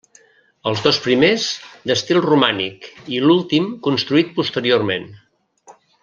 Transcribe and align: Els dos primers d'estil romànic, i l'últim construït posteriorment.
Els 0.69 0.79
dos 0.85 0.97
primers 1.07 1.43
d'estil 1.91 2.21
romànic, 2.27 2.87
i 3.17 3.23
l'últim 3.27 3.67
construït 3.89 4.33
posteriorment. 4.39 5.07